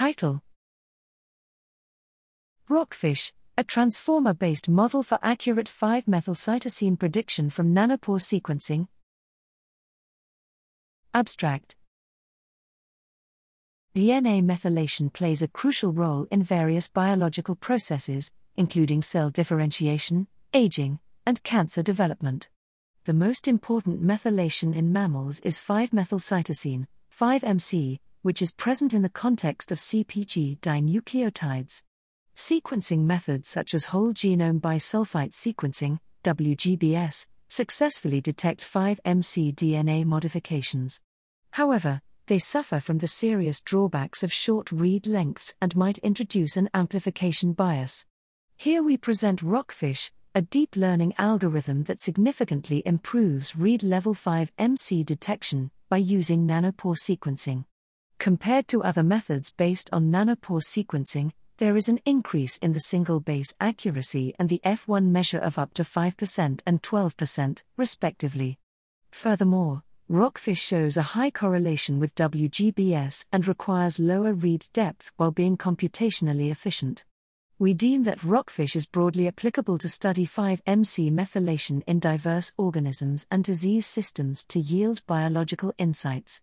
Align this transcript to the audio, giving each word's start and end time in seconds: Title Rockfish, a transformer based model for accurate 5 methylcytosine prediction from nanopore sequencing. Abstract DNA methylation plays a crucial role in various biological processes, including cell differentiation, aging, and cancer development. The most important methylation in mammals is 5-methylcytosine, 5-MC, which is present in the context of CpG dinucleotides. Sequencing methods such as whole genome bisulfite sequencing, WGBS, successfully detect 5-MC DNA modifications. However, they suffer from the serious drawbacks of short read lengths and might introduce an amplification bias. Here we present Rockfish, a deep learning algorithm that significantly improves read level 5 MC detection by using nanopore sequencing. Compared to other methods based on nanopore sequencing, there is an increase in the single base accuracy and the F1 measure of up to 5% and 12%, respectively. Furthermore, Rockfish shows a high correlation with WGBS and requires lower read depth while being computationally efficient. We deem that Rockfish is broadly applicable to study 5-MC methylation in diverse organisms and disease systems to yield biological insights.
Title 0.00 0.40
Rockfish, 2.70 3.34
a 3.58 3.62
transformer 3.62 4.32
based 4.32 4.66
model 4.66 5.02
for 5.02 5.18
accurate 5.22 5.68
5 5.68 6.06
methylcytosine 6.06 6.98
prediction 6.98 7.50
from 7.50 7.74
nanopore 7.74 8.18
sequencing. 8.18 8.88
Abstract 11.12 11.76
DNA 13.94 14.42
methylation 14.42 15.12
plays 15.12 15.42
a 15.42 15.48
crucial 15.48 15.92
role 15.92 16.26
in 16.30 16.42
various 16.42 16.88
biological 16.88 17.54
processes, 17.54 18.32
including 18.56 19.02
cell 19.02 19.28
differentiation, 19.28 20.28
aging, 20.54 20.98
and 21.26 21.42
cancer 21.42 21.82
development. 21.82 22.48
The 23.04 23.12
most 23.12 23.46
important 23.46 24.02
methylation 24.02 24.74
in 24.74 24.94
mammals 24.94 25.40
is 25.40 25.58
5-methylcytosine, 25.58 26.86
5-MC, 27.14 28.00
which 28.22 28.42
is 28.42 28.52
present 28.52 28.92
in 28.92 29.02
the 29.02 29.08
context 29.08 29.72
of 29.72 29.78
CpG 29.78 30.58
dinucleotides. 30.60 31.82
Sequencing 32.36 33.00
methods 33.00 33.48
such 33.48 33.74
as 33.74 33.86
whole 33.86 34.12
genome 34.12 34.60
bisulfite 34.60 35.32
sequencing, 35.32 35.98
WGBS, 36.24 37.26
successfully 37.48 38.20
detect 38.20 38.60
5-MC 38.60 39.52
DNA 39.52 40.04
modifications. 40.04 41.00
However, 41.52 42.00
they 42.26 42.38
suffer 42.38 42.78
from 42.78 42.98
the 42.98 43.08
serious 43.08 43.60
drawbacks 43.60 44.22
of 44.22 44.32
short 44.32 44.70
read 44.70 45.06
lengths 45.06 45.54
and 45.60 45.74
might 45.74 45.98
introduce 45.98 46.56
an 46.56 46.70
amplification 46.72 47.52
bias. 47.52 48.06
Here 48.56 48.82
we 48.82 48.96
present 48.96 49.42
Rockfish, 49.42 50.12
a 50.34 50.42
deep 50.42 50.76
learning 50.76 51.14
algorithm 51.18 51.84
that 51.84 52.00
significantly 52.00 52.82
improves 52.86 53.56
read 53.56 53.82
level 53.82 54.14
5 54.14 54.52
MC 54.58 55.02
detection 55.02 55.72
by 55.88 55.96
using 55.96 56.46
nanopore 56.46 56.96
sequencing. 56.96 57.64
Compared 58.20 58.68
to 58.68 58.82
other 58.82 59.02
methods 59.02 59.50
based 59.50 59.88
on 59.94 60.12
nanopore 60.12 60.60
sequencing, 60.60 61.32
there 61.56 61.74
is 61.74 61.88
an 61.88 62.00
increase 62.04 62.58
in 62.58 62.74
the 62.74 62.80
single 62.80 63.18
base 63.18 63.54
accuracy 63.58 64.34
and 64.38 64.50
the 64.50 64.60
F1 64.62 65.06
measure 65.06 65.38
of 65.38 65.58
up 65.58 65.72
to 65.72 65.84
5% 65.84 66.60
and 66.66 66.82
12%, 66.82 67.62
respectively. 67.78 68.58
Furthermore, 69.10 69.84
Rockfish 70.06 70.60
shows 70.60 70.98
a 70.98 71.12
high 71.16 71.30
correlation 71.30 71.98
with 71.98 72.14
WGBS 72.14 73.24
and 73.32 73.48
requires 73.48 73.98
lower 73.98 74.34
read 74.34 74.66
depth 74.74 75.10
while 75.16 75.30
being 75.30 75.56
computationally 75.56 76.50
efficient. 76.50 77.06
We 77.58 77.72
deem 77.72 78.02
that 78.04 78.22
Rockfish 78.22 78.76
is 78.76 78.84
broadly 78.84 79.28
applicable 79.28 79.78
to 79.78 79.88
study 79.88 80.26
5-MC 80.26 81.10
methylation 81.10 81.82
in 81.86 82.00
diverse 82.00 82.52
organisms 82.58 83.26
and 83.30 83.42
disease 83.42 83.86
systems 83.86 84.44
to 84.48 84.60
yield 84.60 85.00
biological 85.06 85.72
insights. 85.78 86.42